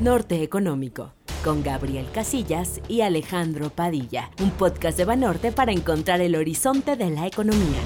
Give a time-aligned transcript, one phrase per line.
[0.00, 1.12] Norte Económico,
[1.44, 7.10] con Gabriel Casillas y Alejandro Padilla, un podcast de Banorte para encontrar el horizonte de
[7.10, 7.80] la economía.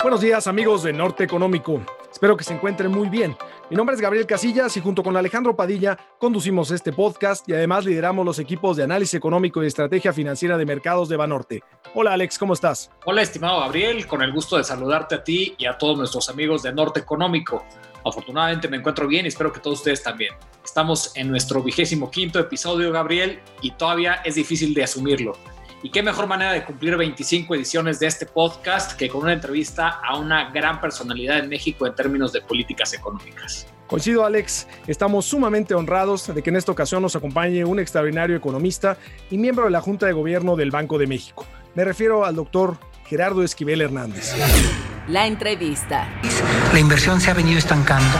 [0.00, 1.82] Buenos días amigos de Norte Económico.
[2.10, 3.36] Espero que se encuentren muy bien.
[3.68, 7.84] Mi nombre es Gabriel Casillas y junto con Alejandro Padilla conducimos este podcast y además
[7.84, 11.62] lideramos los equipos de análisis económico y estrategia financiera de mercados de Banorte.
[11.94, 12.90] Hola Alex, ¿cómo estás?
[13.06, 16.62] Hola estimado Gabriel, con el gusto de saludarte a ti y a todos nuestros amigos
[16.62, 17.64] de Norte Económico.
[18.04, 20.34] Afortunadamente me encuentro bien y espero que todos ustedes también.
[20.62, 25.32] Estamos en nuestro vigésimo quinto episodio, Gabriel, y todavía es difícil de asumirlo.
[25.82, 30.00] Y qué mejor manera de cumplir 25 ediciones de este podcast que con una entrevista
[30.04, 33.66] a una gran personalidad en México en términos de políticas económicas.
[33.86, 34.66] Coincido, Alex.
[34.86, 38.98] Estamos sumamente honrados de que en esta ocasión nos acompañe un extraordinario economista
[39.30, 41.46] y miembro de la Junta de Gobierno del Banco de México.
[41.74, 44.34] Me refiero al doctor Gerardo Esquivel Hernández.
[45.08, 46.08] La entrevista.
[46.72, 48.18] La inversión se ha venido estancando.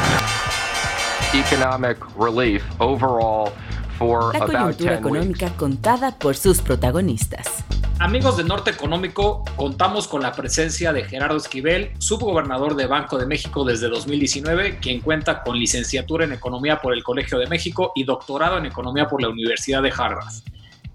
[1.34, 3.52] Economic relief overall
[4.00, 7.64] la coyuntura económica contada por sus protagonistas.
[7.98, 13.26] Amigos de Norte Económico, contamos con la presencia de Gerardo Esquivel, subgobernador de Banco de
[13.26, 18.04] México desde 2019, quien cuenta con licenciatura en Economía por el Colegio de México y
[18.04, 20.32] doctorado en Economía por la Universidad de Harvard.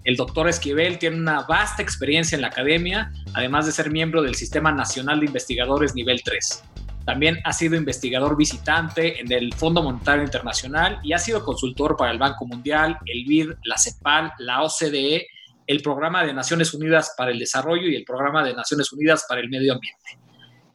[0.04, 4.34] El doctor Esquivel tiene una vasta experiencia en la academia, además de ser miembro del
[4.34, 6.62] Sistema Nacional de Investigadores Nivel 3.
[7.06, 12.12] También ha sido investigador visitante en el Fondo Monetario Internacional y ha sido consultor para
[12.12, 15.26] el Banco Mundial, el BID, la CEPAL, la OCDE,
[15.66, 19.40] el Programa de Naciones Unidas para el Desarrollo y el Programa de Naciones Unidas para
[19.40, 20.18] el Medio Ambiente.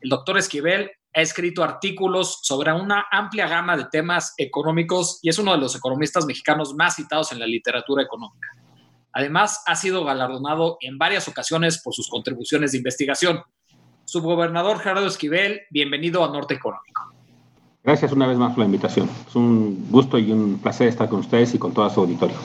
[0.02, 5.38] El doctor Esquivel ha escrito artículos sobre una amplia gama de temas económicos y es
[5.38, 8.50] uno de los economistas mexicanos más citados en la literatura económica.
[9.14, 13.42] Además, ha sido galardonado en varias ocasiones por sus contribuciones de investigación.
[14.06, 17.14] Subgobernador Gerardo Esquivel, bienvenido a Norte Económico.
[17.84, 19.10] Gracias una vez más por la invitación.
[19.28, 22.36] Es un gusto y un placer estar con ustedes y con toda su auditorio.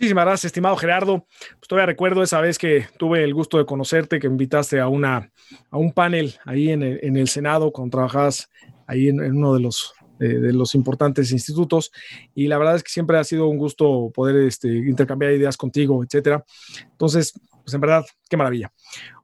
[0.00, 1.26] Muchísimas gracias, estimado Gerardo.
[1.58, 5.30] Pues todavía recuerdo esa vez que tuve el gusto de conocerte, que invitaste a, una,
[5.70, 8.48] a un panel ahí en el, en el Senado cuando trabajabas
[8.86, 9.92] ahí en, uno de los,
[10.28, 11.90] de los importantes institutos.
[12.34, 16.02] Y la verdad es que siempre ha sido un gusto poder este, intercambiar ideas contigo,
[16.04, 16.44] etcétera.
[16.90, 17.32] Entonces,
[17.62, 18.72] pues en verdad, qué maravilla.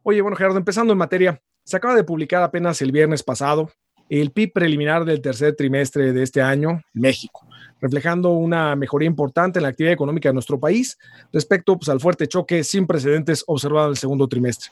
[0.02, 3.70] Oye, bueno, Gerardo, empezando en materia, se acaba de publicar apenas el viernes pasado
[4.08, 7.46] el PIB preliminar del tercer trimestre de este año México,
[7.80, 10.98] reflejando una mejoría importante en la actividad económica de nuestro país
[11.32, 14.70] respecto pues, al fuerte choque sin precedentes observado en el segundo trimestre.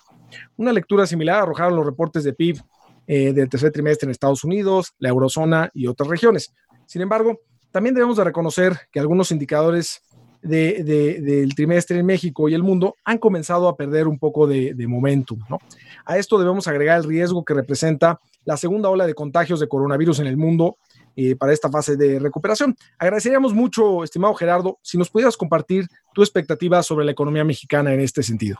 [0.57, 2.61] Una lectura similar arrojaron los reportes de PIB
[3.07, 6.53] eh, del tercer trimestre en Estados Unidos, la eurozona y otras regiones.
[6.87, 10.03] Sin embargo, también debemos de reconocer que algunos indicadores
[10.45, 15.41] del trimestre en México y el mundo han comenzado a perder un poco de, momentum.
[15.49, 15.59] ¿no?
[16.05, 20.21] A esto debemos agregar el riesgo que representa la segunda ola de contagios de coronavirus
[20.21, 20.77] en el mundo
[21.17, 22.77] eh, para esta fase de recuperación.
[22.99, 28.01] Agradeceríamos mucho, estimado Gerardo, si nos pudieras compartir tu expectativa sobre la economía mexicana en
[28.01, 28.59] este sentido.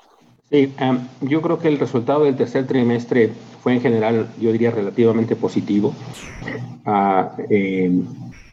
[0.51, 3.31] Sí, em, yo creo que el resultado del tercer trimestre
[3.63, 5.95] fue en general, yo diría, relativamente positivo.
[6.85, 8.05] Ah, em,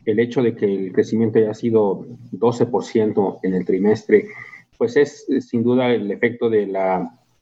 [0.06, 4.28] el hecho de que el crecimiento haya sido 12% en el trimestre,
[4.78, 6.76] pues es sin duda el efecto del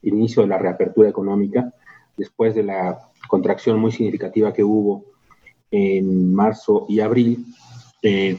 [0.02, 1.72] inicio de la reapertura económica,
[2.16, 5.04] después de la contracción muy significativa que hubo
[5.70, 7.46] en marzo y abril,
[8.02, 8.38] eh,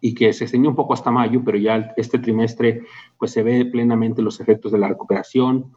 [0.00, 2.82] y que se extendió un poco hasta mayo, pero ya este trimestre
[3.22, 5.76] pues se ve plenamente los efectos de la recuperación,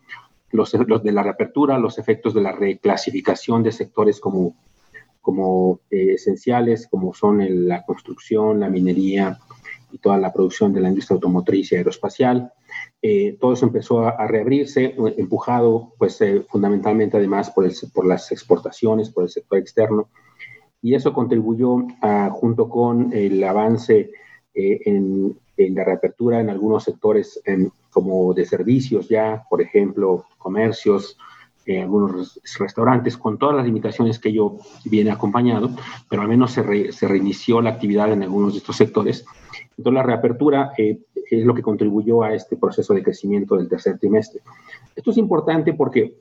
[0.50, 4.56] los, los de la reapertura, los efectos de la reclasificación de sectores como
[5.22, 9.38] como eh, esenciales, como son la construcción, la minería
[9.92, 12.52] y toda la producción de la industria automotriz y aeroespacial.
[13.00, 18.32] Eh, todo eso empezó a, reabrirse, empujado pues eh, fundamentalmente además por, el, por las
[18.32, 20.10] exportaciones, por el sector externo.
[20.82, 21.86] Y eso contribuyó
[22.32, 24.10] junto con el avance
[24.56, 27.42] en, en, la reapertura en algunos sectores
[27.90, 31.18] como de servicios ya, por ejemplo, comercios,
[31.68, 35.72] eh, algunos restaurantes, con todas las limitaciones que ello viene acompañado,
[36.08, 39.26] pero al menos se, se reinició la actividad en algunos de estos sectores.
[39.76, 41.00] Entonces, la reapertura eh,
[41.32, 44.42] es lo que contribuyó a este proceso de crecimiento del tercer trimestre.
[44.96, 46.18] Esto es importante porque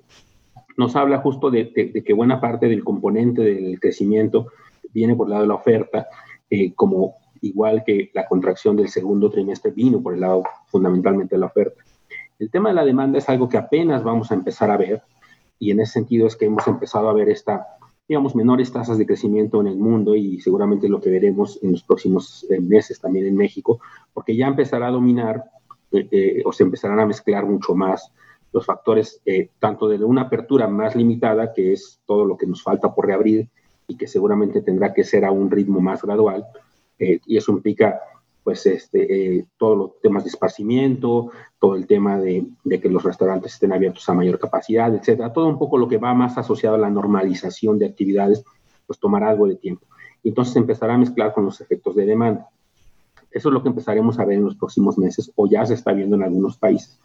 [0.79, 4.47] nos habla justo de, que buena parte del componente del crecimiento
[4.95, 6.07] viene por el lado de la oferta,
[6.49, 11.41] eh, como igual que la contracción del segundo trimestre vino por el lado fundamentalmente de
[11.41, 11.83] la oferta.
[12.39, 15.03] El tema de la demanda es algo que apenas vamos a empezar a ver
[15.59, 17.67] y en ese sentido es que hemos empezado a ver esta,
[18.09, 21.83] digamos, menores tasas de crecimiento en el mundo y seguramente lo que veremos en los
[21.83, 23.81] próximos eh, meses también en México,
[24.13, 25.45] porque ya empezará a dominar
[25.93, 28.11] eh, eh, o se empezarán a mezclar mucho más
[28.53, 29.21] los factores,
[29.59, 33.49] tanto de una apertura más limitada, que es todo lo que nos falta por reabrir
[33.89, 36.47] y que seguramente tendrá que ser a un ritmo más gradual.
[36.99, 38.01] Eh, y eso implica
[38.43, 43.03] pues este, eh, todos los temas de esparcimiento, todo el tema de, de, que los
[43.03, 45.33] restaurantes estén abiertos a mayor capacidad, etcétera.
[45.33, 48.45] Todo un poco lo que va más asociado a la normalización de actividades,
[48.87, 49.87] pues tomará algo de tiempo.
[50.23, 52.51] Y entonces empezará a mezclar con los efectos de demanda.
[53.31, 55.93] Eso es lo que empezaremos a ver en los próximos meses o ya se está
[55.93, 57.01] viendo en algunos países.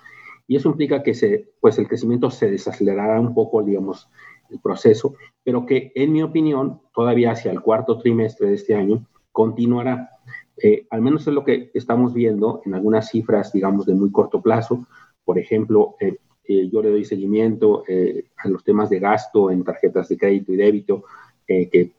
[0.47, 4.09] Y eso implica que se, pues el crecimiento se desacelerará un poco, digamos,
[4.50, 9.06] el proceso, pero que en mi opinión, todavía hacia el cuarto trimestre de este año,
[9.31, 10.09] continuará.
[10.61, 14.41] Eh, al menos es lo que estamos viendo en algunas cifras, digamos, de muy corto
[14.41, 14.85] plazo.
[15.23, 17.83] Por ejemplo, eh, eh, yo le doy seguimiento
[18.37, 21.03] a los temas de gasto en tarjetas de crédito y débito
[21.47, 21.91] que,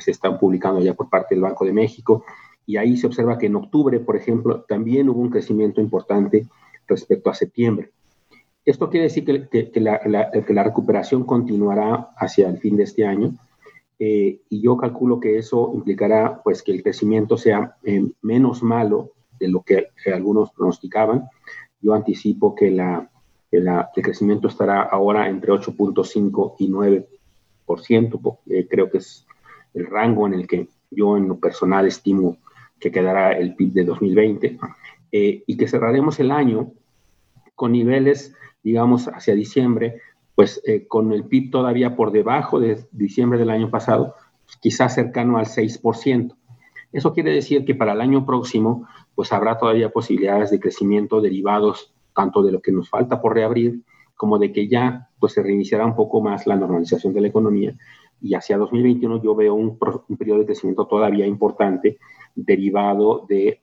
[0.00, 2.24] se están publicando ya por parte del Banco de México.
[2.64, 6.46] Y ahí se observa que en octubre, por ejemplo, también hubo un crecimiento importante
[6.86, 7.90] respecto a septiembre.
[8.64, 13.34] Esto quiere decir que la recuperación continuará hacia el fin de este año
[13.98, 19.12] eh, y yo calculo que eso implicará pues que el crecimiento sea eh, menos malo
[19.38, 21.24] de lo que, algunos pronosticaban.
[21.80, 23.10] Yo anticipo que, la,
[23.50, 29.26] la, el crecimiento estará ahora entre 8.5 y 9%, eh, creo que es
[29.74, 32.36] el rango en el que yo en lo personal estimo
[32.78, 34.58] que quedará el PIB de 2020,
[35.10, 36.72] y que cerraremos el año
[37.54, 40.02] con niveles, digamos, hacia diciembre
[40.36, 44.94] pues eh, con el PIB todavía por debajo de diciembre del año pasado, pues, quizás
[44.94, 46.36] cercano al 6%.
[46.92, 51.92] Eso quiere decir que para el año próximo, pues habrá todavía posibilidades de crecimiento derivados
[52.14, 53.80] tanto de lo que nos falta por reabrir,
[54.14, 57.74] como de que ya pues se reiniciará un poco más la normalización de la economía.
[58.20, 59.78] Y hacia 2021 yo veo un,
[60.18, 61.98] periodo de crecimiento todavía importante
[62.34, 63.58] derivado de,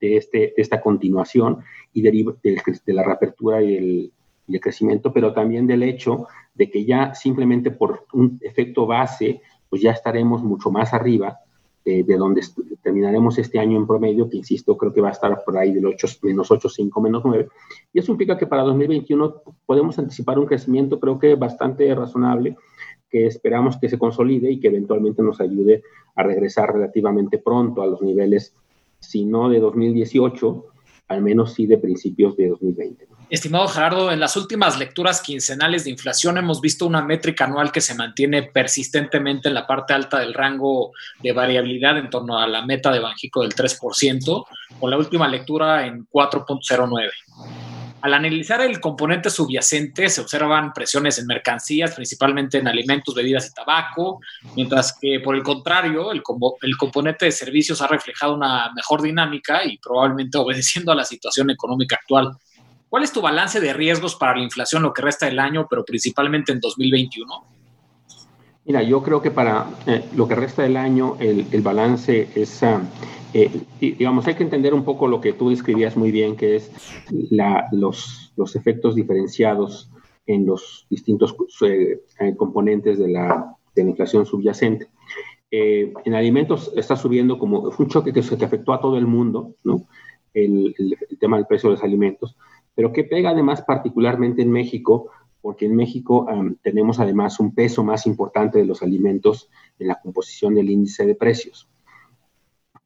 [0.00, 1.62] de, este, de esta continuación
[1.92, 4.12] y de, de la reapertura y el,
[4.46, 9.40] y el crecimiento, pero también del hecho de que ya simplemente por un efecto base,
[9.68, 11.40] pues ya estaremos mucho más arriba
[11.84, 12.40] de donde
[12.82, 15.84] terminaremos este año en promedio, que insisto, creo que va a estar por ahí del
[15.84, 17.48] 8, menos 8, 5, menos 9.
[17.92, 22.56] Y eso implica que para 2021 podemos anticipar un crecimiento, creo que bastante razonable,
[23.10, 25.82] que esperamos que se consolide y que eventualmente nos ayude
[26.14, 28.54] a regresar relativamente pronto a los niveles,
[28.98, 30.64] si no de 2018,
[31.08, 33.06] al menos sí de principios de 2020.
[33.30, 37.80] Estimado Gerardo, en las últimas lecturas quincenales de inflación hemos visto una métrica anual que
[37.80, 40.92] se mantiene persistentemente en la parte alta del rango
[41.22, 44.46] de variabilidad en torno a la meta de Banjico del 3%,
[44.78, 47.10] con la última lectura en 4.09.
[48.04, 53.54] Al analizar el componente subyacente, se observan presiones en mercancías, principalmente en alimentos, bebidas y
[53.54, 54.20] tabaco,
[54.54, 56.22] mientras que por el contrario, el,
[56.60, 61.48] el, componente de servicios ha reflejado una mejor dinámica y probablemente obedeciendo a la situación
[61.48, 62.36] económica actual.
[62.90, 65.82] ¿Cuál es tu balance de riesgos para la inflación lo que resta del año, pero
[65.82, 67.46] principalmente en 2021?
[68.66, 72.60] Mira, yo creo que para eh, lo que resta del año el, el balance es...
[72.60, 72.82] Uh,
[73.34, 73.50] eh,
[73.80, 76.70] digamos, hay que entender un poco lo que tú describías muy bien, que es
[77.72, 79.90] los, los, efectos diferenciados
[80.24, 82.00] en los distintos eh,
[82.36, 84.86] componentes de la, la, inflación subyacente.
[85.50, 89.56] Eh, en alimentos está subiendo como un choque que, que afectó a todo el mundo,
[89.64, 89.82] ¿no?
[90.32, 92.36] El, el, tema del precio de los alimentos,
[92.76, 95.10] pero que pega además particularmente en México,
[95.40, 96.26] porque en México
[96.62, 101.14] tenemos además un peso más importante de los alimentos en la composición del índice de
[101.16, 101.68] precios.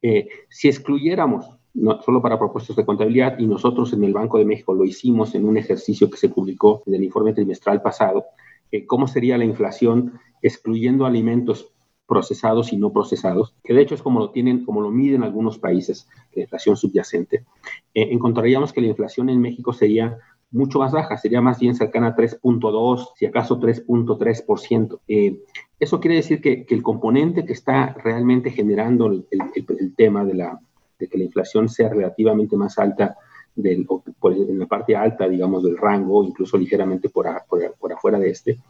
[0.00, 4.74] Si excluyéramos, no, solo para propósitos de contabilidad, y nosotros en el Banco de México
[4.74, 8.24] lo hicimos en un ejercicio que se publicó en el informe trimestral pasado,
[8.70, 11.72] eh, ¿cómo sería la inflación excluyendo alimentos
[12.08, 15.58] procesados y no procesados, que de hecho es como lo tienen, como lo miden algunos
[15.58, 17.44] países, la inflación subyacente,
[17.92, 20.18] eh, encontraríamos que la inflación en México sería
[20.50, 25.00] mucho más baja, sería más bien cercana a 3.2, si acaso 3.3%.
[25.08, 25.42] Eh,
[25.78, 30.60] eso quiere decir que, el componente que está realmente generando el, tema de, la,
[30.98, 33.16] de, que la inflación sea relativamente más alta
[33.56, 38.60] en la parte alta, digamos, del rango, incluso ligeramente por, por, afuera de este,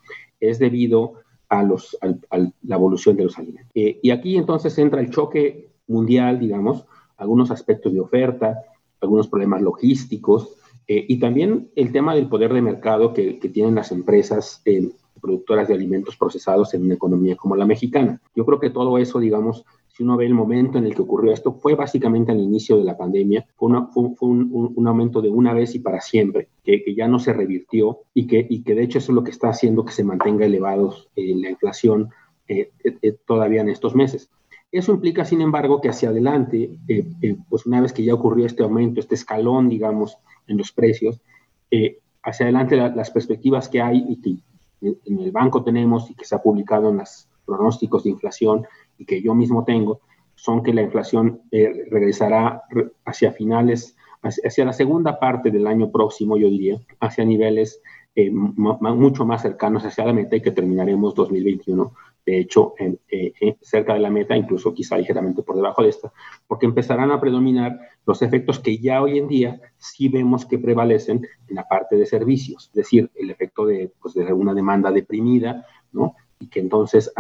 [0.41, 1.15] es debido
[1.49, 1.97] a, los,
[2.31, 3.71] la evolución de los alimentos.
[3.75, 8.63] Eh, y aquí entonces entra el choque mundial, digamos, algunos aspectos de oferta,
[9.01, 10.57] algunos problemas logísticos,
[10.91, 14.91] eh, y también el tema del poder de mercado que, tienen las empresas eh,
[15.21, 18.21] productoras de alimentos procesados en una economía como la mexicana.
[18.35, 21.33] Yo creo que todo eso, digamos, si uno ve el momento en el que ocurrió
[21.33, 23.69] esto, fue básicamente al inicio de la pandemia, fue,
[24.21, 28.47] un, aumento de una vez y para siempre, que, ya no se revirtió y que,
[28.49, 31.35] y que de hecho eso es lo que está haciendo que se mantenga elevados eh,
[31.37, 32.09] la inflación
[33.27, 34.31] todavía en estos meses.
[34.71, 36.79] Eso implica, sin embargo, que hacia adelante,
[37.49, 41.21] pues una vez que ya ocurrió este aumento, este escalón, digamos, en los precios.
[41.71, 44.37] Eh, hacia adelante las perspectivas que hay y que
[44.83, 48.67] en el banco tenemos y que se ha publicado en las pronósticos de inflación
[48.99, 50.01] y que yo mismo tengo
[50.35, 52.63] son que la inflación eh, regresará
[53.05, 57.81] hacia finales, hacia la segunda parte del año próximo, yo diría, hacia niveles
[58.15, 61.93] eh, mucho más cercanos hacia la meta y que terminaremos 2021
[62.29, 65.89] de hecho, en, eh, eh, cerca de la meta, incluso quizá ligeramente por debajo de
[65.89, 66.13] esta,
[66.47, 71.27] porque empezarán a predominar los efectos que ya hoy en día sí vemos que prevalecen
[71.49, 75.65] en la parte de servicios, es decir, el efecto de, pues, de una demanda deprimida,
[75.91, 76.17] ¿no?
[76.39, 77.11] Y que entonces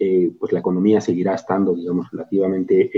[0.00, 2.90] eh, pues la economía seguirá estando, digamos, relativamente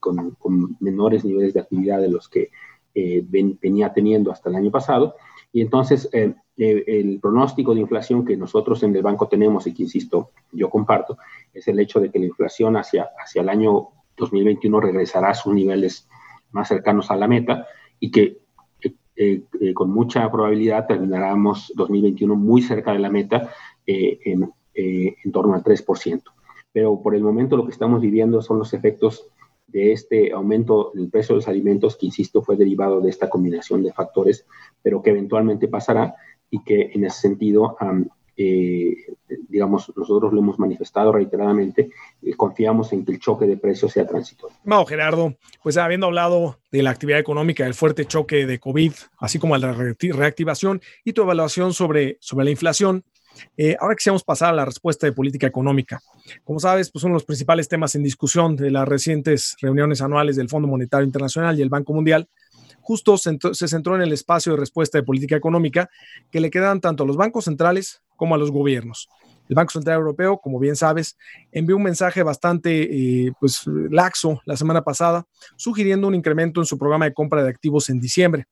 [0.00, 2.50] con, con, menores niveles de actividad de los que
[2.94, 5.16] venía teniendo hasta el año pasado.
[5.52, 9.84] Y entonces eh, el pronóstico de inflación que nosotros en el banco tenemos y que,
[9.84, 11.18] insisto, yo comparto,
[11.52, 15.54] es el hecho de que la inflación hacia, hacia el año 2021 regresará a sus
[15.54, 16.08] niveles
[16.50, 17.66] más cercanos a la meta
[18.00, 18.38] y que
[19.16, 23.50] eh, eh, con mucha probabilidad terminaremos 2021 muy cerca de la meta
[23.86, 26.22] en, en torno al 3%.
[26.72, 29.26] Pero por el momento lo que estamos viviendo son los efectos
[29.68, 33.82] de este aumento del precio de los alimentos, que insisto, fue derivado de esta combinación
[33.82, 34.46] de factores,
[34.82, 36.14] pero que eventualmente pasará
[36.50, 37.76] y que en ese sentido,
[38.36, 38.96] eh,
[39.48, 41.90] digamos, nosotros lo hemos manifestado reiteradamente,
[42.22, 44.56] y confiamos en que el choque de precios sea transitorio.
[44.64, 49.38] No, Gerardo, pues habiendo hablado de la actividad económica, del fuerte choque de COVID, así
[49.38, 53.04] como la reactivación y tu evaluación sobre, sobre la inflación,
[53.56, 56.00] eh, ahora quisiéramos pasar a la respuesta de política económica.
[56.44, 60.36] Como sabes, pues uno de los principales temas en discusión de las recientes reuniones anuales
[60.36, 62.28] del Fondo Monetario Internacional y el Banco Mundial
[62.80, 65.90] justo se centró en el espacio de respuesta de política económica
[66.30, 69.08] que le quedan tanto a los bancos centrales como a los gobiernos.
[69.48, 71.16] El Banco Central Europeo, como bien sabes,
[71.52, 76.78] envió un mensaje bastante eh, pues, laxo la semana pasada, sugiriendo un incremento en su
[76.78, 78.46] programa de compra de activos en diciembre.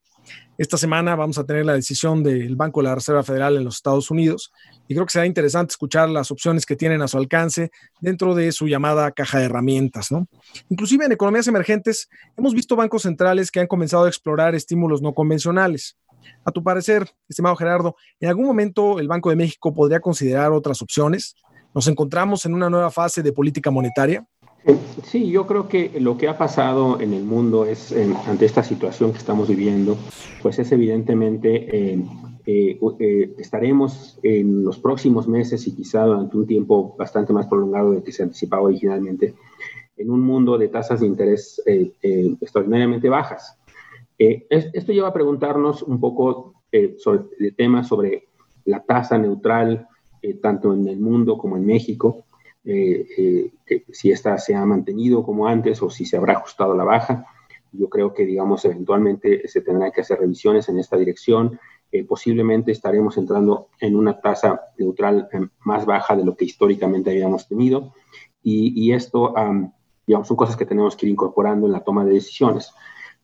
[0.58, 3.76] Esta semana vamos a tener la decisión del Banco de la Reserva Federal en los
[3.76, 4.52] Estados Unidos
[4.88, 8.50] y creo que será interesante escuchar las opciones que tienen a su alcance dentro de
[8.52, 10.10] su llamada caja de herramientas.
[10.10, 10.26] ¿no?
[10.70, 15.12] Inclusive en economías emergentes hemos visto bancos centrales que han comenzado a explorar estímulos no
[15.12, 15.96] convencionales.
[16.44, 20.80] A tu parecer, estimado Gerardo, ¿en algún momento el Banco de México podría considerar otras
[20.80, 21.36] opciones?
[21.74, 24.26] ¿Nos encontramos en una nueva fase de política monetaria?
[25.04, 27.94] Sí, yo creo que lo que ha pasado en el mundo es,
[28.26, 29.96] ante esta situación que estamos viviendo,
[30.42, 32.04] pues es evidentemente, eh,
[32.44, 37.92] eh, eh, estaremos en los próximos meses y quizá durante un tiempo bastante más prolongado
[37.92, 39.34] de que se anticipaba originalmente,
[39.96, 43.56] en un mundo de tasas de interés extraordinariamente bajas.
[44.18, 46.54] esto lleva a preguntarnos un poco
[46.98, 48.24] sobre temas sobre
[48.64, 49.88] la tasa neutral,
[50.42, 52.25] tanto en el mundo como en México,
[52.68, 56.72] eh, eh, que si esta se ha mantenido como antes o si se habrá ajustado
[56.72, 57.24] a la baja.
[57.70, 61.60] Yo creo que, digamos, eventualmente se tendrán que hacer revisiones en esta dirección.
[61.92, 65.28] Eh, posiblemente estaremos entrando en una tasa neutral
[65.60, 67.94] más baja de lo que históricamente habíamos tenido.
[68.42, 69.34] Y, esto,
[70.06, 72.72] digamos, son cosas que tenemos que ir incorporando en la toma de decisiones.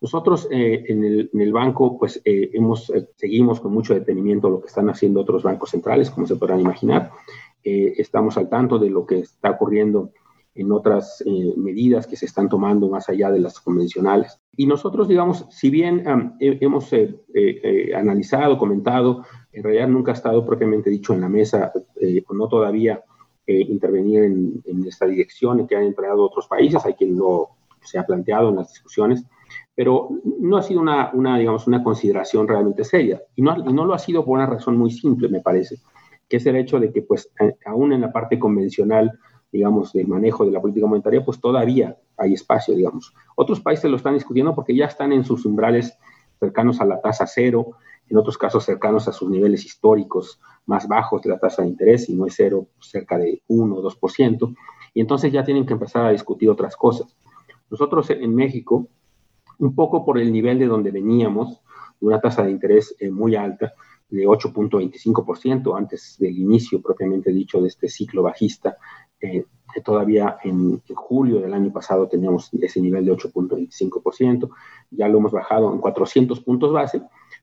[0.01, 4.91] Nosotros en el, en, el, banco, pues hemos, seguimos con mucho detenimiento lo que están
[4.91, 7.13] haciendo otros bancos centrales, como se podrán imaginar.
[7.65, 10.11] Eh, estamos al tanto de lo que está ocurriendo
[10.55, 14.39] en otras eh, medidas que se están tomando más allá de las convencionales.
[14.57, 16.05] Y nosotros, digamos, si bien
[16.41, 21.73] hemos eh, analizado, comentado, en realidad nunca ha estado propiamente dicho en la mesa,
[22.27, 23.03] o no todavía
[23.47, 27.49] intervenir en, esta dirección en que han empleado otros países, hay quien lo
[27.81, 29.25] se ha planteado en las discusiones,
[29.75, 33.23] pero no ha sido una, una digamos, una consideración realmente seria.
[33.35, 35.79] Y no, y no lo ha sido por una razón muy simple, me parece
[36.33, 37.31] que es el hecho de que, pues,
[37.67, 39.21] aún en la parte convencional,
[39.53, 43.13] digamos, del manejo de la política monetaria, pues todavía hay espacio, digamos.
[43.37, 45.95] Otros países lo están discutiendo porque ya están en sus umbrales
[46.41, 47.73] cercanos a la tasa cero,
[48.09, 52.09] en otros casos cercanos a sus niveles históricos más bajos de la tasa de interés,
[52.09, 54.57] y no es cero, cerca de 1 o 2%,
[54.95, 57.15] y entonces ya tienen que empezar a discutir otras cosas.
[57.69, 58.89] Nosotros en México,
[59.59, 61.61] un poco por el nivel de donde veníamos,
[62.01, 63.75] de una tasa de interés eh, muy alta,
[64.13, 68.77] de 8.25% antes del inicio propiamente dicho de este ciclo bajista.
[69.19, 69.47] Eh,
[69.83, 74.51] todavía en, julio del año pasado teníamos ese nivel de 8.25%,
[74.91, 77.01] ya lo hemos bajado en 400 puntos base,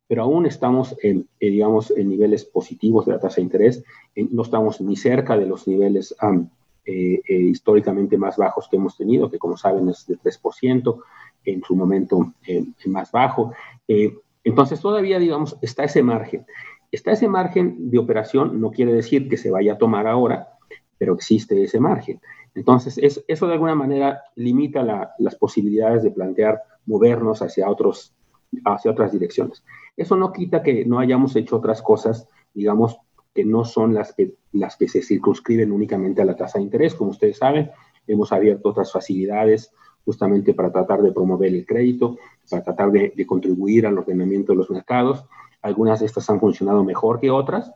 [0.08, 3.84] pero aún estamos en, eh, digamos, en niveles positivos de la tasa de interés,
[4.16, 6.16] no estamos ni cerca de los niveles
[6.86, 11.02] eh, históricamente más bajos que hemos tenido, que como saben es de 3%,
[11.46, 12.34] en su momento
[12.86, 13.54] más bajo.
[14.44, 16.46] Entonces todavía, digamos, está ese margen.
[16.92, 20.58] Está ese margen de operación, no quiere decir que se vaya a tomar ahora,
[20.98, 22.20] pero existe ese margen.
[22.56, 24.84] Entonces, eso de alguna manera limita
[25.18, 28.14] las posibilidades de plantear movernos hacia, otros,
[28.66, 29.64] hacia otras direcciones.
[29.96, 32.98] Eso no quita que no hayamos hecho otras cosas, digamos,
[33.34, 36.96] que no son las que, las que se circunscriben únicamente a la tasa de interés.
[36.96, 37.70] Como ustedes saben,
[38.08, 39.72] hemos abierto otras facilidades
[40.04, 42.18] justamente para tratar de promover el crédito,
[42.50, 45.26] para tratar de, contribuir al ordenamiento de los mercados.
[45.62, 47.72] Algunas de estas han funcionado mejor que otras.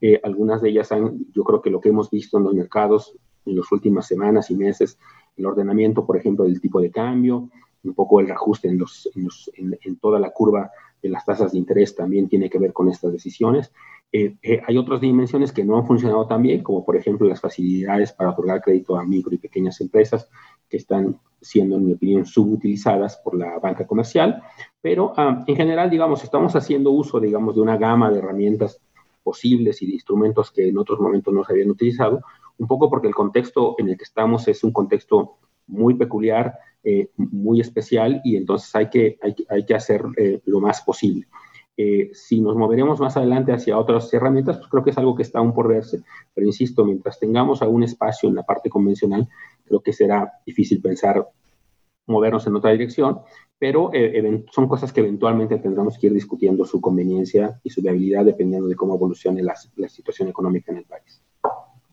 [0.00, 3.16] Eh, algunas de ellas han, yo creo que lo que hemos visto en los mercados
[3.46, 4.98] en las últimas semanas y meses,
[5.36, 7.48] el ordenamiento, por ejemplo, del tipo de cambio,
[7.84, 9.10] un poco el ajuste en, los,
[9.54, 10.70] en, toda la curva
[11.02, 13.72] de las tasas de interés también tiene que ver con estas decisiones.
[14.10, 17.40] Eh, eh, hay otras dimensiones que no han funcionado tan bien, como por ejemplo las
[17.40, 20.30] facilidades para otorgar crédito a micro y pequeñas empresas,
[20.68, 24.42] que están siendo, en mi opinión, subutilizadas por la banca comercial.
[24.80, 28.80] Pero ah, en general, digamos, estamos haciendo uso, digamos, de una gama de herramientas
[29.22, 32.22] posibles y de instrumentos que en otros momentos no se habían utilizado,
[32.56, 35.36] un poco porque el contexto en el que estamos es un contexto
[35.66, 39.18] muy peculiar, eh, muy especial y entonces hay que,
[39.50, 40.02] hay, que hacer
[40.46, 41.26] lo más posible.
[41.80, 45.22] Eh, si nos moveremos más adelante hacia otras herramientas, pues creo que es algo que
[45.22, 46.02] está aún por verse.
[46.34, 49.28] Pero insisto, mientras tengamos algún espacio en la parte convencional,
[49.64, 51.24] creo que será difícil pensar
[52.06, 53.20] movernos en otra dirección,
[53.58, 53.92] pero
[54.50, 58.74] son cosas que eventualmente tendremos que ir discutiendo su conveniencia y su viabilidad dependiendo de
[58.74, 59.54] cómo evolucione la
[59.88, 61.22] situación económica en el país.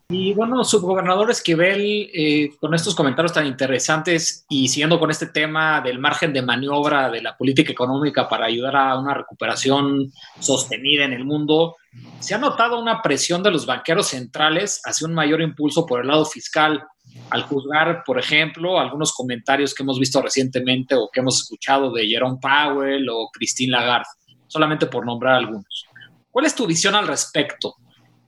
[0.08, 5.80] Y bueno, subgobernador Esquivel, eh, con estos comentarios tan interesantes y siguiendo con este tema
[5.80, 11.12] del margen de maniobra de la política económica para ayudar a una recuperación sostenida en
[11.12, 11.74] el mundo,
[12.20, 16.06] se ha notado una presión de los banqueros centrales hacia un mayor impulso por el
[16.06, 16.84] lado fiscal,
[17.30, 22.06] al juzgar, por ejemplo, algunos comentarios que hemos visto recientemente o que hemos escuchado de
[22.06, 24.06] Jerome Powell o Christine Lagarde,
[24.46, 25.86] solamente por nombrar algunos.
[26.30, 27.74] ¿Cuál es tu visión al respecto?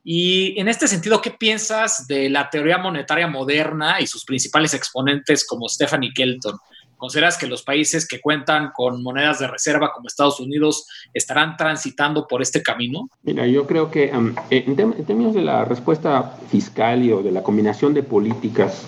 [0.04, 5.46] Y en este sentido, ¿qué piensas de la teoría monetaria moderna y sus principales exponentes
[5.46, 6.56] como Stephanie Kelton?
[6.96, 12.26] ¿Consideras que los países que cuentan con monedas de reserva como Estados Unidos estarán transitando
[12.26, 13.08] por este camino?
[13.22, 17.44] Mira, yo creo que um, en, términos de la respuesta fiscal y o de la
[17.44, 18.84] combinación de políticas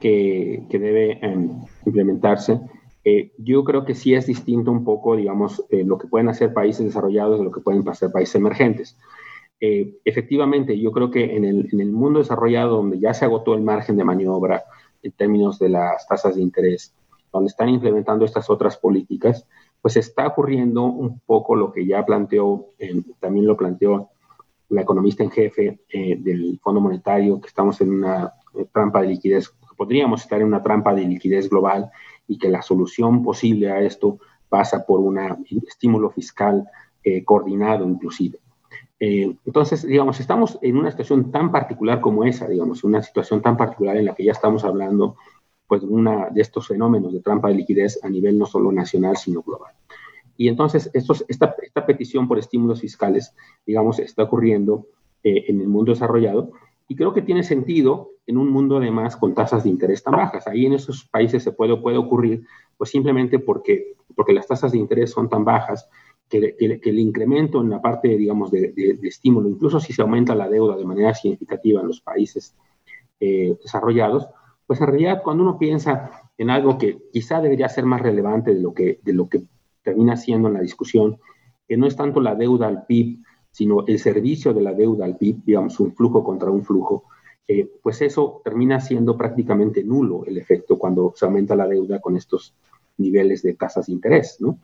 [0.00, 2.60] que, que debe um, implementarse,
[3.04, 6.52] eh, yo creo que sí es distinto un poco, digamos, eh, lo que pueden hacer
[6.52, 8.98] países desarrollados de lo que pueden hacer países emergentes.
[9.60, 13.96] Eh, efectivamente, yo creo que en el, mundo desarrollado, donde ya se agotó el margen
[13.96, 14.64] de maniobra
[15.02, 16.94] en términos de las tasas de interés,
[17.30, 19.46] donde están implementando estas otras políticas,
[19.82, 24.08] pues está ocurriendo un poco lo que ya planteó, eh, también lo planteó
[24.70, 28.32] la economista en jefe eh, del Fondo Monetario, que estamos en una
[28.72, 31.90] trampa de liquidez, podríamos estar en una trampa de liquidez global
[32.26, 34.18] y que la solución posible a esto
[34.48, 35.18] pasa por un
[35.66, 36.66] estímulo fiscal
[37.24, 38.38] coordinado inclusive.
[39.02, 43.56] Eh, entonces, digamos, estamos en una situación tan particular como esa, digamos, una situación tan
[43.56, 45.16] particular en la que ya estamos hablando
[45.66, 49.40] pues, una, de estos fenómenos de trampa de liquidez a nivel no solo nacional, sino
[49.42, 49.72] global.
[50.36, 53.34] Y entonces, esta, petición por estímulos fiscales,
[53.66, 54.86] digamos, está ocurriendo
[55.24, 56.52] eh, en el mundo desarrollado
[56.86, 60.46] y creo que tiene sentido en un mundo además con tasas de interés tan bajas.
[60.46, 64.78] Ahí en esos países se puede, puede ocurrir, pues simplemente porque, porque las tasas de
[64.78, 65.88] interés son tan bajas
[66.30, 70.76] que, el incremento en la parte, digamos, de, estímulo, incluso si se aumenta la deuda
[70.76, 72.54] de manera significativa en los países
[73.18, 74.28] eh, desarrollados,
[74.66, 78.60] pues en realidad cuando uno piensa en algo que quizá debería ser más relevante de
[78.60, 79.42] lo que, de lo que
[79.82, 81.18] termina siendo en la discusión,
[81.68, 83.18] que no es tanto la deuda al PIB,
[83.50, 87.04] sino el servicio de la deuda al PIB, digamos, un flujo contra un flujo,
[87.48, 92.16] eh, pues eso termina siendo prácticamente nulo el efecto cuando se aumenta la deuda con
[92.16, 92.54] estos
[92.96, 94.60] niveles de tasas de interés, ¿no?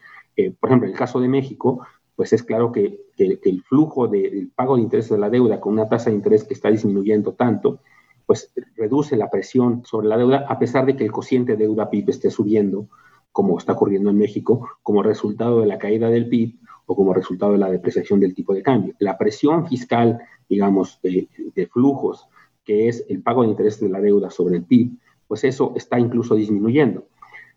[0.60, 4.76] Por ejemplo, en el caso de México, pues es claro que, el flujo del pago
[4.76, 7.80] de interés de la deuda con una tasa de interés que está disminuyendo tanto,
[8.26, 12.10] pues reduce la presión sobre la deuda a pesar de que el cociente deuda PIB
[12.10, 12.88] esté subiendo,
[13.32, 17.52] como está ocurriendo en México, como resultado de la caída del PIB o como resultado
[17.52, 18.94] de la depreciación del tipo de cambio.
[18.98, 22.28] La presión fiscal, digamos, de, de flujos,
[22.64, 24.92] que es el pago de interés de la deuda sobre el PIB,
[25.28, 27.06] pues eso está incluso disminuyendo.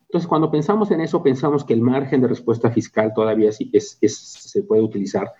[0.09, 3.99] Entonces, cuando pensamos en eso, pensamos que el margen de respuesta fiscal todavía sí es,
[4.01, 5.31] se puede utilizar,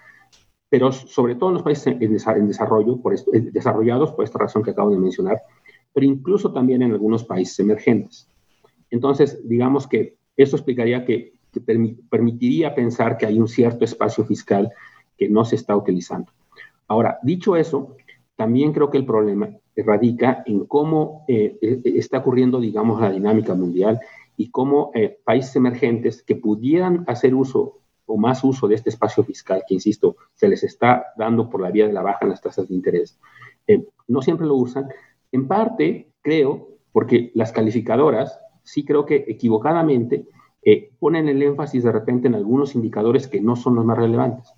[0.70, 4.92] pero sobre todo en los países en, desarrollo, por desarrollados, por esta razón que acabo
[4.92, 5.42] de mencionar,
[5.92, 8.30] pero incluso también en algunos países emergentes.
[8.92, 11.34] Entonces, digamos que eso explicaría que,
[12.12, 14.72] permitiría pensar que hay un cierto espacio fiscal
[15.18, 16.32] que no se está utilizando.
[16.88, 17.96] Ahora, dicho eso,
[18.36, 23.10] también creo que el problema radica en cómo eh, e, e, está ocurriendo, digamos, la
[23.10, 24.00] dinámica mundial
[24.40, 29.22] y cómo eh, países emergentes que pudieran hacer uso o más uso de este espacio
[29.22, 32.42] fiscal, que insisto, se les está dando por la vía de la baja en las
[32.42, 33.20] tasas de interés,
[33.68, 34.88] eh, no siempre lo usan.
[35.34, 40.26] En parte, creo, porque las calificadoras, sí creo que equivocadamente,
[40.64, 44.54] eh, ponen el énfasis de repente en algunos indicadores que no son los más relevantes.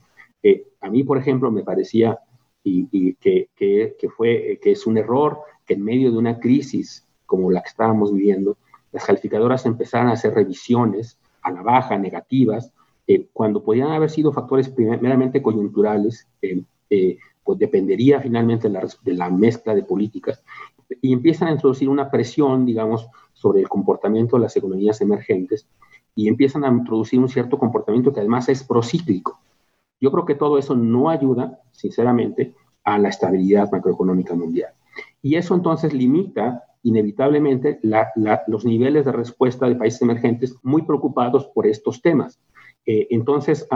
[0.79, 2.19] a mí, por ejemplo, me parecía
[2.63, 7.07] y, que, que, que, fue, que es un error que en medio de una crisis
[7.25, 8.57] como la que estábamos viviendo,
[8.91, 12.73] las calificadoras empezaron a hacer revisiones a la baja, negativas,
[13.07, 19.29] eh, cuando podían haber sido factores meramente coyunturales, eh, eh, pues dependería finalmente de la,
[19.29, 20.43] mezcla de políticas,
[21.01, 25.67] y empiezan a introducir una presión, digamos, sobre el comportamiento de las economías emergentes,
[26.13, 29.39] y empiezan a introducir un cierto comportamiento que además es procíclico.
[29.99, 34.73] Yo creo que todo eso no ayuda, sinceramente, a la estabilidad macroeconómica mundial.
[35.21, 37.79] Y eso entonces limita inevitablemente
[38.47, 42.39] los niveles de respuesta de países emergentes muy preocupados por estos temas.
[42.85, 43.67] Eh, entonces,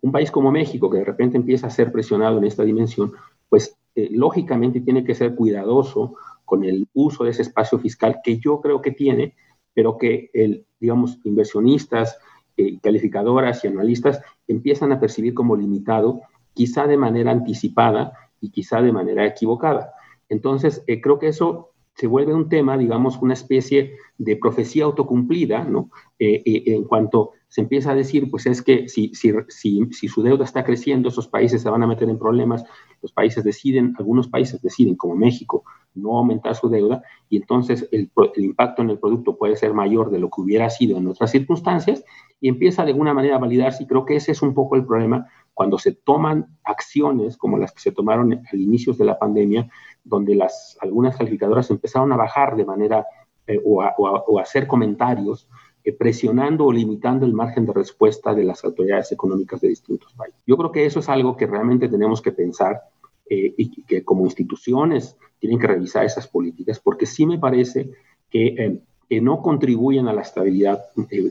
[0.00, 3.12] un país como México, que de repente empieza a ser presionado en esta dimensión,
[3.48, 6.14] pues eh, lógicamente tiene que ser cuidadoso
[6.44, 9.34] con el uso de ese espacio fiscal que yo creo que tiene,
[9.72, 12.18] pero que, el, digamos, inversionistas,
[12.56, 16.20] eh, calificadoras y analistas empiezan a percibir como limitado,
[16.52, 19.94] quizá de manera anticipada y quizá de manera equivocada.
[20.28, 25.64] Entonces, eh, creo que eso se vuelve un tema, digamos, una especie de profecía autocumplida,
[25.64, 25.90] ¿no?
[26.18, 30.22] Eh, eh, en cuanto se empieza a decir, pues es que si, si, si, su
[30.22, 32.64] deuda está creciendo, esos países se van a meter en problemas,
[33.00, 35.62] los países deciden, algunos países deciden, como México,
[35.94, 40.10] no aumentar su deuda, y entonces el, el impacto en el producto puede ser mayor
[40.10, 42.04] de lo que hubiera sido en otras circunstancias,
[42.40, 44.84] y empieza de alguna manera a validarse, y creo que ese es un poco el
[44.84, 49.70] problema cuando se toman acciones como las que se tomaron al inicio de la pandemia,
[50.04, 53.06] donde las, algunas calificadoras empezaron a bajar de manera
[53.46, 53.94] eh, o, a,
[54.40, 55.48] hacer comentarios
[55.82, 60.40] eh, presionando o limitando el margen de respuesta de las autoridades económicas de distintos países.
[60.46, 62.80] Yo creo que eso es algo que realmente tenemos que pensar
[63.28, 67.90] eh, y que como instituciones tienen que revisar esas políticas, porque sí me parece
[68.30, 68.80] que,
[69.20, 70.86] no contribuyen a la estabilidad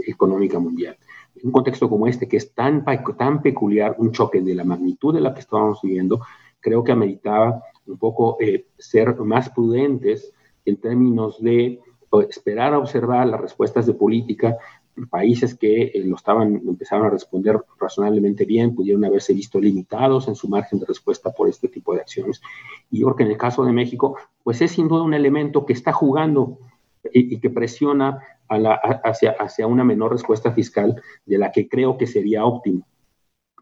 [0.07, 0.95] económica mundial.
[1.35, 2.85] En un contexto como este, que es tan,
[3.17, 6.21] tan peculiar, un choque de la magnitud de la que estábamos viviendo,
[6.61, 10.31] creo que ameritaba un poco eh, ser más prudentes
[10.65, 11.79] en términos de
[12.29, 14.57] esperar a observar las respuestas de política.
[15.09, 20.35] Países que eh, lo estaban, empezaron a responder razonablemente bien, pudieron haberse visto limitados en
[20.35, 22.41] su margen de respuesta por este tipo de acciones.
[22.91, 25.65] Y yo creo que en el caso de México, pues es sin duda un elemento
[25.65, 26.59] que está jugando
[27.11, 32.45] y, que presiona hacia, hacia una menor respuesta fiscal de la que creo que sería
[32.45, 32.85] óptimo.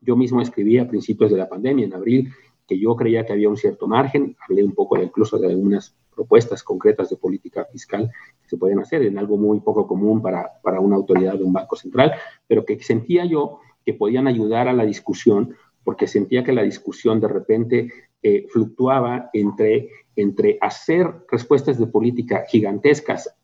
[0.01, 2.33] Yo mismo escribí a principios de la pandemia, en abril,
[2.71, 6.63] que yo creía que había un cierto margen, hablé un poco incluso de algunas propuestas
[6.63, 8.09] concretas de política fiscal
[8.41, 11.51] que se pueden hacer en algo muy poco común para, para una autoridad de un
[11.51, 12.13] banco central,
[12.47, 15.53] pero que sentía yo que podían ayudar a la discusión
[15.83, 17.91] porque sentía que la discusión de repente
[18.23, 23.35] eh, fluctuaba entre, entre hacer respuestas de política gigantescas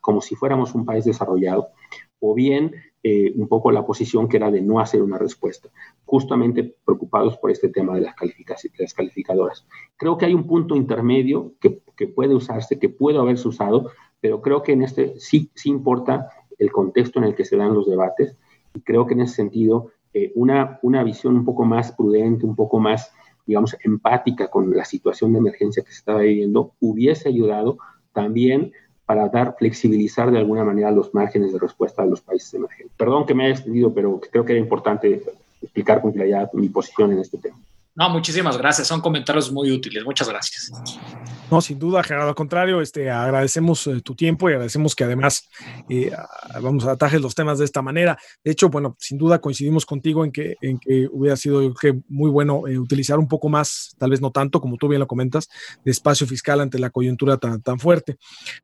[0.00, 1.70] como si fuéramos un país desarrollado,
[2.20, 5.68] o bien eh, un poco la posición que era de no hacer una respuesta,
[6.04, 8.14] justamente preocupados por este tema de las,
[8.78, 9.66] las calificadoras.
[9.96, 14.42] Creo que hay un punto intermedio que, que, puede usarse, que puede haberse usado, pero
[14.42, 17.88] creo que en este sí, sí importa el contexto en el que se dan los
[17.88, 18.36] debates
[18.74, 22.56] y creo que en ese sentido eh, una, una visión un poco más prudente, un
[22.56, 23.12] poco más,
[23.46, 27.78] digamos, empática con la situación de emergencia que se estaba viviendo, hubiese ayudado
[28.12, 28.72] también
[29.08, 32.94] para dar, flexibilizar de alguna manera los márgenes de respuesta de los países emergentes.
[32.94, 35.22] Perdón que me haya extendido, pero creo que era importante
[35.62, 37.56] explicar con claridad mi posición en este tema.
[37.98, 38.86] No, muchísimas gracias.
[38.86, 40.04] Son comentarios muy útiles.
[40.04, 40.70] Muchas gracias.
[41.50, 42.28] No, sin duda, Gerardo.
[42.28, 45.48] Al contrario, este, agradecemos eh, tu tiempo y agradecemos que además
[45.88, 46.12] eh,
[46.62, 48.16] vamos a atajes los temas de esta manera.
[48.44, 51.60] De hecho, bueno, sin duda coincidimos contigo en que, en que hubiera sido
[52.06, 55.08] muy bueno eh, utilizar un poco más, tal vez no tanto, como tú bien lo
[55.08, 55.48] comentas,
[55.84, 58.16] de espacio fiscal ante la coyuntura tan, tan fuerte.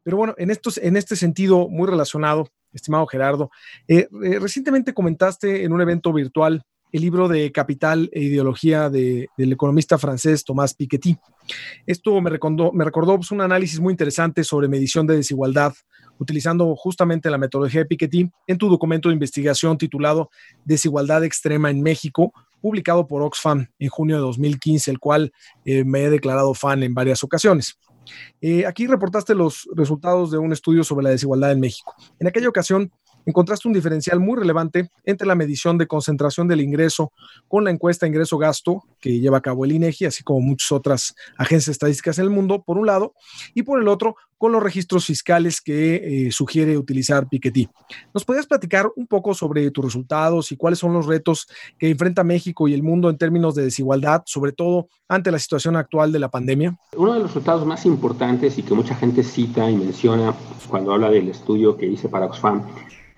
[0.04, 3.50] Pero bueno, en, estos, en este sentido, muy relacionado, estimado Gerardo,
[4.40, 10.44] recientemente comentaste en un evento virtual el libro de Capital e Ideología del economista francés
[10.44, 11.18] Tomás Piketty.
[11.86, 15.74] Esto me recordó, me recordó pues, un análisis muy interesante sobre medición de desigualdad,
[16.20, 20.30] utilizando justamente la metodología de Piketty en tu documento de investigación titulado
[20.64, 25.32] Desigualdad Extrema en México, publicado por Oxfam en junio de 2015, el cual
[25.64, 27.76] eh, me he declarado fan en varias ocasiones.
[28.40, 31.96] Eh, aquí reportaste los resultados de un estudio sobre la desigualdad en México.
[32.20, 32.92] En aquella ocasión
[33.26, 37.12] encontraste un diferencial muy relevante entre la medición de concentración del ingreso
[37.48, 41.72] con la encuesta ingreso-gasto que lleva a cabo el INEGI, así como muchas otras agencias
[41.72, 43.14] estadísticas en el mundo, por un lado,
[43.54, 47.68] y por el otro, con los registros fiscales que eh, sugiere utilizar Piketty.
[48.12, 51.46] ¿Nos podrías platicar un poco sobre tus resultados y cuáles son los retos
[51.78, 55.76] que enfrenta México y el mundo en términos de desigualdad, sobre todo ante la situación
[55.76, 56.76] actual de la pandemia?
[56.96, 60.34] Uno de los resultados más importantes y que mucha gente cita y menciona
[60.68, 62.64] cuando habla del estudio que hice para Oxfam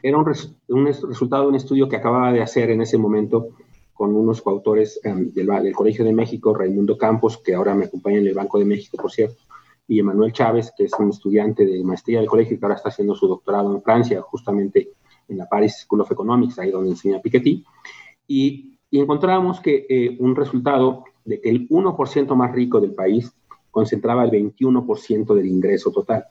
[0.09, 3.49] era un, resultado de un estudio que acababa de hacer en ese momento
[3.93, 8.29] con unos coautores em, del, Colegio de México, Raimundo Campos, que ahora me acompaña en
[8.29, 9.43] el Banco de México, por cierto,
[9.89, 13.17] y Emanuel Chávez, que es un estudiante de maestría del colegio que ahora está haciendo
[13.17, 14.91] su doctorado en Francia, justamente
[15.29, 17.65] en la Paris School of Economics, ahí donde enseña Piketty.
[18.29, 23.33] Y, y encontramos que eh, un resultado de que el 1% más rico del país
[23.73, 26.27] concentraba el 21% del ingreso total.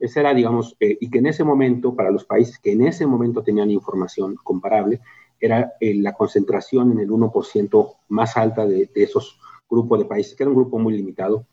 [0.00, 3.06] Ese era, digamos, eh, y que en ese momento, para los países que en ese
[3.06, 5.00] momento tenían información comparable,
[5.38, 10.34] era eh, la concentración en el 1% más alta de, de, esos grupos de países,
[10.34, 11.44] que era un grupo muy limitado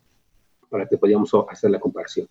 [0.70, 2.28] para que podíamos hacer la comparación.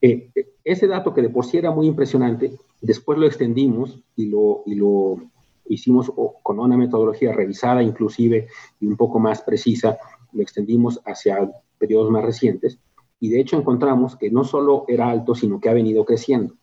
[0.00, 0.30] Eh,
[0.62, 4.76] ese dato que de por sí era muy impresionante, después lo extendimos y lo, y
[4.76, 5.18] lo
[5.66, 8.46] hicimos con una metodología revisada inclusive
[8.80, 9.98] y un poco más precisa,
[10.32, 12.78] lo extendimos hacia periodos más recientes
[13.20, 16.54] y de hecho encontramos que no solo era alto, sino que ha venido creciendo.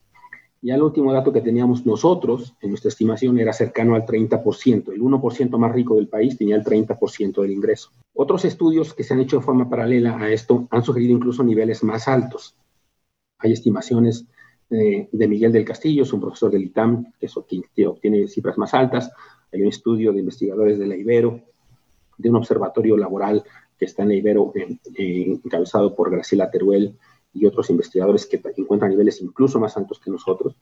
[0.61, 4.93] Ya el último dato que teníamos nosotros en nuestra estimación era cercano al 30%.
[4.93, 7.91] El 1% más rico del país tenía el 30% del ingreso.
[8.15, 11.83] Otros estudios que se han hecho de forma paralela a esto han sugerido incluso niveles
[11.83, 12.55] más altos.
[13.37, 14.25] Hay estimaciones
[14.71, 17.27] eh, de Miguel del Castillo, es un profesor del ITAM, que,
[17.75, 19.11] que obtiene cifras más altas.
[19.53, 21.41] Hay un estudio de investigadores de la Ibero,
[22.17, 23.43] de un observatorio laboral
[23.77, 24.53] que está en Ibero,
[24.95, 26.97] encabezado por Graciela Teruel
[27.33, 30.55] y otros investigadores que encuentran niveles incluso más altos que nosotros,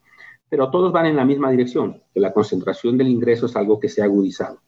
[0.49, 3.89] pero todos van en la misma dirección, que la concentración del ingreso es algo que
[3.89, 4.59] se ha agudizado.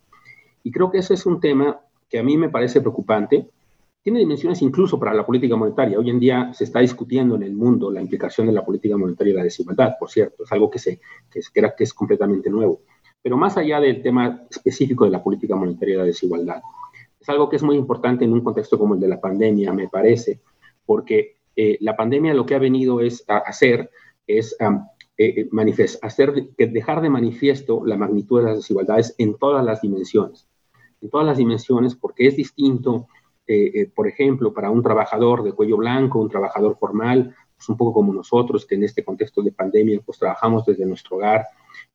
[0.63, 1.79] Y creo que ese es un tema
[2.09, 3.49] que a mí me parece preocupante.
[4.01, 5.99] Tiene dimensiones incluso para la política monetaria.
[5.99, 9.33] Hoy en día se está discutiendo en el mundo la implicación de la política monetaria
[9.33, 12.81] y la desigualdad, por cierto, es algo que, se, que, es, que es completamente nuevo.
[13.21, 16.61] Pero más allá del tema específico de la política monetaria y la desigualdad,
[17.25, 19.87] es algo que es muy importante en un contexto como el de la pandemia, me
[19.87, 20.41] parece,
[20.85, 23.89] porque eh, la pandemia lo que ha venido es a hacer
[24.27, 24.85] es um,
[25.17, 25.49] eh,
[26.03, 30.47] hacer, dejar de manifiesto la magnitud de las desigualdades en todas las dimensiones.
[31.01, 33.07] En todas las dimensiones, porque es distinto,
[33.47, 37.93] eh, por ejemplo, para un trabajador de cuello blanco, un trabajador formal, pues un poco
[37.93, 41.45] como nosotros, que en este contexto de pandemia, pues trabajamos desde nuestro hogar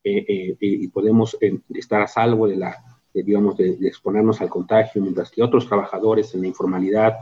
[0.02, 1.38] y podemos
[1.68, 6.34] estar a salvo de la, digamos, de, de exponernos al contagio, mientras que otros trabajadores
[6.34, 7.14] en la informalidad,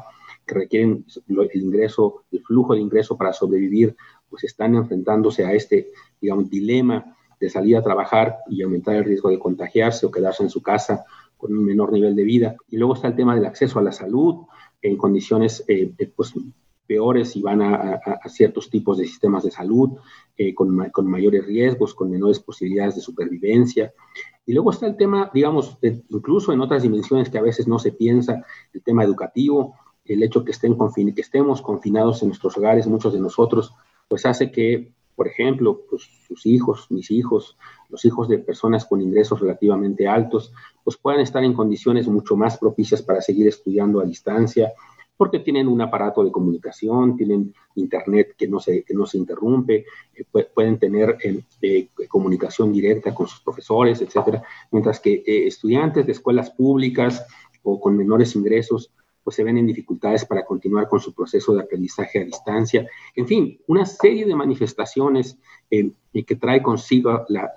[0.48, 3.94] que requieren el ingreso, el flujo de ingreso para sobrevivir,
[4.28, 9.30] pues están enfrentándose a este, digamos, dilema de salir a trabajar y aumentar el riesgo
[9.30, 11.04] de contagiarse o quedarse en su casa
[11.36, 12.56] con un menor nivel de vida.
[12.68, 14.46] Y luego está el tema del acceso a la salud
[14.82, 16.34] en condiciones eh, eh pues,
[16.88, 19.90] peores y van a, a, ciertos tipos de sistemas de salud
[20.36, 23.92] eh, con, con, mayores riesgos, con menores posibilidades de supervivencia.
[24.46, 27.78] Y luego está el tema, digamos, de, incluso en otras dimensiones que a veces no
[27.78, 29.74] se piensa, el tema educativo,
[30.06, 30.76] el hecho que, estén
[31.14, 33.74] que estemos confinados en nuestros hogares, muchos de nosotros,
[34.08, 37.58] pues hace que, por ejemplo, pues, sus hijos, mis hijos,
[37.90, 42.56] los hijos de personas con ingresos relativamente altos, pues puedan estar en condiciones mucho más
[42.56, 44.72] propicias para seguir estudiando a distancia,
[45.18, 49.84] porque tienen un aparato de comunicación, tienen internet que no se, que no se interrumpe,
[50.14, 56.12] eh, pueden tener eh, eh, comunicación directa con sus profesores, etcétera, mientras que estudiantes de
[56.12, 57.26] escuelas públicas
[57.64, 58.92] o con menores ingresos
[59.24, 62.88] pues se ven en dificultades para continuar con su proceso de aprendizaje a distancia.
[63.14, 65.36] En fin, una serie de manifestaciones
[65.68, 67.52] que trae consigo la,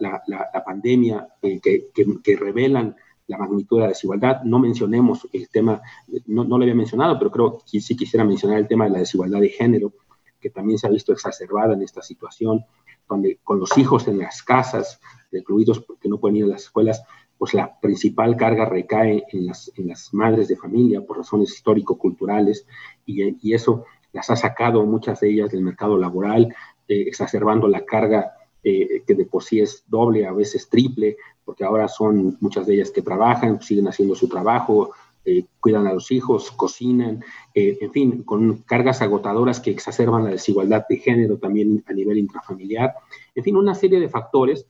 [0.66, 2.98] pandemia eh, que, revelan
[3.28, 4.42] la magnitud de la desigualdad.
[4.44, 5.82] No mencionemos el tema,
[6.28, 9.00] no, no lo había mencionado, pero creo que sí quisiera mencionar el tema de la
[9.00, 9.94] desigualdad de género,
[10.40, 12.66] que también se ha visto exacerbada en esta situación,
[13.08, 15.00] donde con los hijos en las casas,
[15.32, 17.04] recluidos porque no pueden ir a las escuelas,
[17.38, 22.68] pues la principal carga recae en las, en las madres de familia por razones histórico-culturales
[23.06, 26.54] y, eso las ha sacado muchas de ellas del mercado laboral,
[26.88, 31.64] eh, exacerbando la carga eh, que de por sí es doble, a veces triple, porque
[31.64, 34.92] ahora son muchas de ellas que trabajan, siguen haciendo su trabajo,
[35.24, 40.32] eh, cuidan a los hijos, cocinan, eh, en fin, con cargas agotadoras que exacerban la
[40.32, 42.96] desigualdad de género también a nivel intrafamiliar.
[43.36, 44.66] En fin, una serie de factores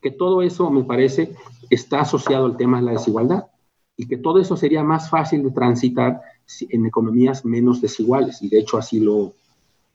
[0.00, 1.34] que todo eso, me parece,
[1.68, 3.46] está asociado al tema de la desigualdad
[3.94, 6.22] y que todo eso sería más fácil de transitar
[6.60, 8.42] en economías menos desiguales.
[8.42, 9.34] Y de hecho así lo,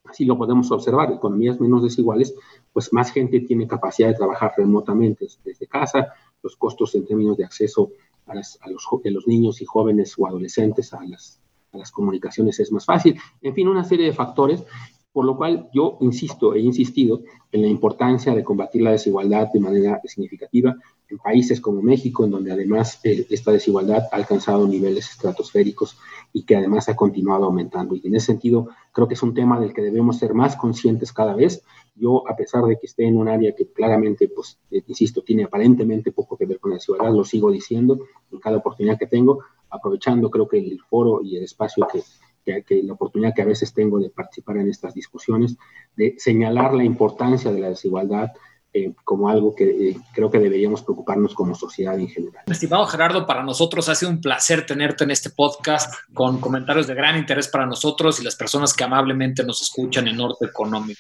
[0.04, 1.12] así lo podemos observar.
[1.12, 2.36] Economías menos desiguales,
[2.76, 7.46] pues más gente tiene capacidad de trabajar remotamente desde casa, los costos en términos de
[7.46, 7.92] acceso
[8.26, 11.40] a, las, a los, a los niños y jóvenes o adolescentes a las,
[11.72, 13.18] a las comunicaciones es más fácil.
[13.42, 14.66] En fin, una serie de factores
[15.16, 19.62] Por lo cual yo insisto, he insistido en la importancia de combatir la desigualdad de
[19.62, 20.76] manera significativa
[21.08, 25.98] en países como México, en donde además eh, esta desigualdad ha alcanzado niveles estratosféricos
[26.34, 27.96] y que además ha continuado aumentando.
[27.96, 31.14] Y en ese sentido, creo que es un tema del que debemos ser más conscientes
[31.14, 31.64] cada vez.
[31.96, 35.46] Yo, a pesar de que esté en un área que claramente, pues, eh, insisto, tiene
[35.46, 38.02] aparentemente poco que ver con la desigualdad, lo sigo diciendo
[38.34, 42.04] en cada oportunidad que tengo, aprovechando creo que el foro y el espacio que,
[42.46, 45.58] que, la oportunidad que a veces tengo de participar en estas discusiones,
[45.96, 48.32] de señalar la importancia de la desigualdad
[48.74, 52.44] eh, como algo que eh, creo que deberíamos preocuparnos como sociedad en general.
[52.48, 56.94] Estimado Gerardo, para nosotros ha sido un placer tenerte en este podcast con comentarios de
[56.94, 61.00] gran interés para nosotros y las personas que amablemente nos escuchan en Norte Económico.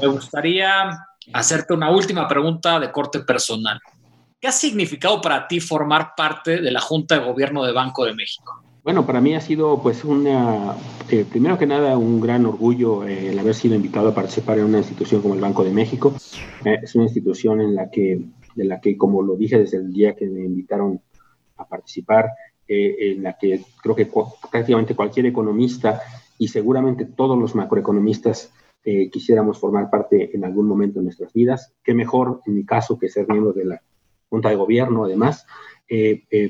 [0.00, 0.98] Me gustaría
[1.32, 3.78] hacerte una última pregunta de corte personal.
[4.40, 8.14] ¿Qué ha significado para ti formar parte de la Junta de Gobierno de Banco de
[8.14, 8.65] México?
[8.86, 10.76] Bueno, para mí ha sido, pues, una,
[11.10, 14.66] eh, primero que nada, un gran orgullo eh, el haber sido invitado a participar en
[14.66, 16.14] una institución como el Banco de México.
[16.64, 18.20] Eh, es una institución en la que,
[18.54, 21.00] de la que, como lo dije desde el día que me invitaron
[21.56, 22.30] a participar,
[22.68, 24.08] en la que creo que
[24.50, 26.00] prácticamente cualquier economista
[26.38, 28.52] y seguramente todos los macroeconomistas
[29.12, 31.74] quisiéramos formar parte en algún momento de nuestras vidas.
[31.82, 33.82] Qué mejor, en mi caso, que ser miembro de la
[34.28, 35.44] Junta de Gobierno, además,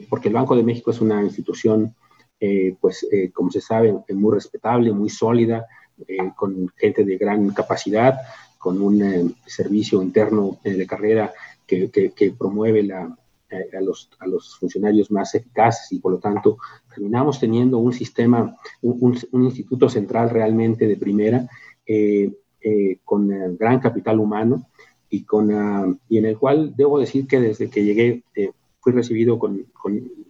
[0.09, 1.95] porque el Banco de México es una institución
[2.39, 5.67] eh, pues eh, como se sabe, muy respetable, muy sólida,
[6.07, 8.19] eh, con gente de gran capacidad,
[8.59, 11.33] con un servicio interno de carrera
[11.67, 16.59] que, que, promueve a, los, a, los, funcionarios más eficaces y por lo tanto
[16.93, 21.49] terminamos teniendo un sistema, un, un, instituto central realmente de primera,
[23.05, 24.67] con gran capital humano
[25.09, 28.25] y, con, ah, y en el cual debo decir que desde que llegué
[28.87, 29.67] fui recibido con,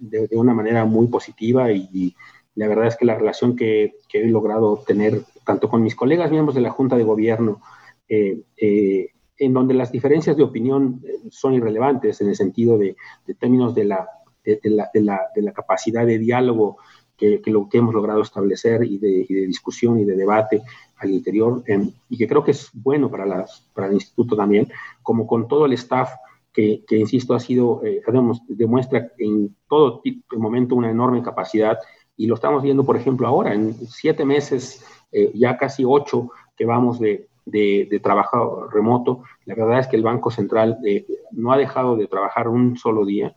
[0.00, 2.16] de, una manera muy positiva y,
[2.54, 6.30] la verdad es que la relación que, que, he logrado tener tanto con mis colegas
[6.30, 7.60] miembros de la Junta de Gobierno,
[8.08, 12.96] eh, eh, en donde las diferencias de opinión eh, son irrelevantes en el sentido de,
[13.26, 14.08] de términos de la,
[14.42, 14.88] de, la,
[15.34, 16.78] de, la, capacidad de diálogo
[17.14, 20.62] que, que, lo que hemos logrado establecer y de, discusión y de debate
[20.96, 21.62] al interior,
[22.08, 25.66] y que creo que es bueno para, las, para el instituto también, como con todo
[25.66, 26.08] el staff
[26.56, 28.02] que, insisto, ha sido, eh,
[28.48, 30.00] demuestra en todo
[30.38, 31.78] momento una enorme capacidad
[32.16, 36.64] y lo estamos viendo, por ejemplo, ahora, en siete meses, eh, ya casi ocho que
[36.64, 41.58] vamos de, de, trabajo remoto, la verdad es que el Banco Central eh, no ha
[41.58, 43.36] dejado de trabajar un solo día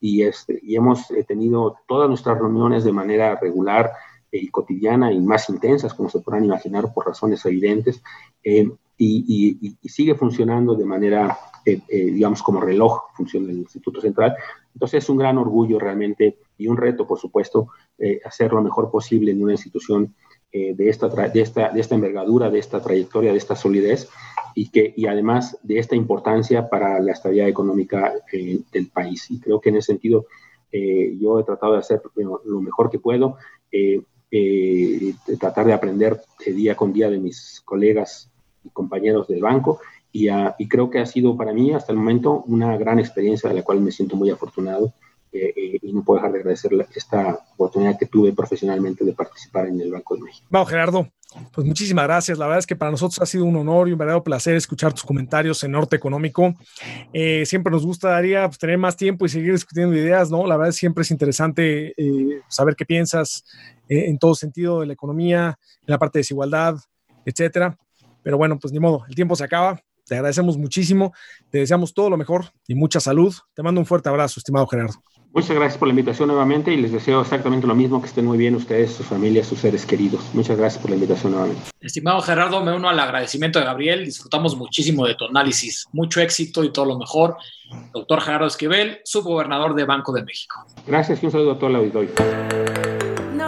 [0.00, 3.92] y, este, y hemos tenido todas nuestras reuniones de manera regular
[4.30, 8.02] y cotidiana y más intensas, como se podrán imaginar, por razones evidentes,
[8.98, 11.38] y, y, sigue funcionando de manera
[11.68, 14.34] eh, eh, digamos, como reloj funciona el Instituto Central.
[14.72, 18.90] Entonces es un gran orgullo realmente y un reto, por supuesto, eh, hacer lo mejor
[18.90, 20.14] posible en una institución
[20.50, 24.08] de, esta de, esta, de esta envergadura, de esta trayectoria, de esta solidez
[24.54, 29.30] y, que, y además de esta importancia para la estabilidad económica del país.
[29.30, 30.24] Y creo que en ese sentido
[30.72, 33.36] yo he tratado de hacer lo mejor que puedo.
[35.38, 38.30] tratar de aprender día con día de mis colegas
[38.64, 39.80] y compañeros del banco
[40.12, 43.62] y, creo que ha sido para mí hasta el momento una gran experiencia de la
[43.62, 44.92] cual me siento muy afortunado
[45.32, 49.66] eh, eh, y no puedo dejar de agradecer esta oportunidad que tuve profesionalmente de participar
[49.66, 50.46] en el Banco de México.
[50.50, 51.08] Vamos, Gerardo.
[51.52, 52.38] Pues muchísimas gracias.
[52.38, 54.94] La verdad es que para nosotros ha sido un honor y un verdadero placer escuchar
[54.94, 56.54] tus comentarios en Norte Económico.
[57.12, 60.46] Eh, siempre nos gustaría pues, tener más tiempo y seguir discutiendo ideas, ¿no?
[60.46, 61.94] La verdad siempre es interesante
[62.48, 63.44] saber qué piensas
[63.88, 66.76] en todo sentido de la economía, en la parte de desigualdad,
[67.26, 67.76] etcétera.
[68.22, 69.78] Pero bueno, pues ni modo, el tiempo se acaba.
[70.08, 71.12] Te agradecemos muchísimo,
[71.50, 73.34] te deseamos todo lo mejor y mucha salud.
[73.54, 75.02] Te mando un fuerte abrazo, estimado Gerardo.
[75.34, 78.38] Muchas gracias por la invitación nuevamente y les deseo exactamente lo mismo, que estén muy
[78.38, 80.22] bien ustedes, sus familias, sus seres queridos.
[80.32, 81.62] Muchas gracias por la invitación nuevamente.
[81.80, 84.06] Estimado Gerardo, me uno al agradecimiento de Gabriel.
[84.06, 85.86] Disfrutamos muchísimo de tu análisis.
[85.92, 87.36] Mucho éxito y todo lo mejor.
[87.92, 90.64] Doctor Gerardo Esquivel, subgobernador de Banco de México.
[90.86, 92.10] Gracias y un saludo a todo el auditorio.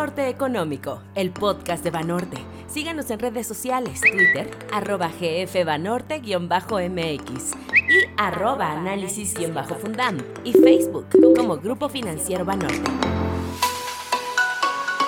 [0.01, 7.55] Norte Económico, el podcast de Banorte Síganos en redes sociales, Twitter, arroba gfbanorte-mx
[7.87, 11.05] y arroba análisis-fundam y Facebook
[11.37, 12.91] como Grupo Financiero Banorte.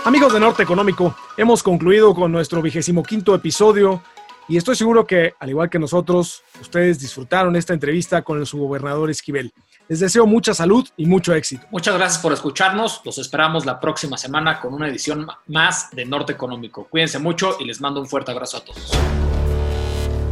[0.05, 4.03] Amigos de Norte Económico, hemos concluido con nuestro vigésimo quinto episodio
[4.47, 9.09] y estoy seguro que, al igual que nosotros, ustedes disfrutaron esta entrevista con el subgobernador
[9.09, 9.55] Esquivel.
[9.93, 11.67] Les deseo mucha salud y mucho éxito.
[11.71, 13.03] Muchas gracias por escucharnos.
[13.05, 16.87] Los esperamos la próxima semana con una edición más de Norte Económico.
[16.89, 18.91] Cuídense mucho y les mando un fuerte abrazo a todos.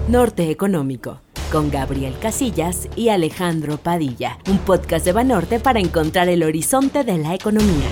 [0.08, 1.20] Norte Económico
[1.52, 7.18] con Gabriel Casillas y Alejandro Padilla, un podcast de Banorte para encontrar el horizonte de
[7.18, 7.90] la economía.